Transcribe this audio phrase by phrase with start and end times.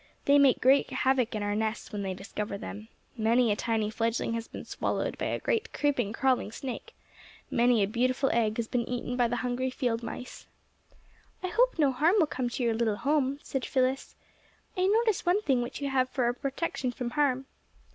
[0.25, 2.87] They make great havoc in our nests when they discover them.
[3.15, 6.95] Many a tiny fledgling has been swallowed by a great creeping, crawling snake.
[7.51, 10.47] Many a beautiful egg has been eaten by the hungry little field mice."
[11.43, 14.15] "I hope no harm will come to your little home," said Phyllis.
[14.75, 17.45] "I notice one thing which you have for a protection from harm."